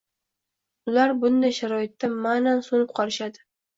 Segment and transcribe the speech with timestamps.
[0.91, 3.45] ular bunday sharoitda ma’nan «so‘nib» qolishadi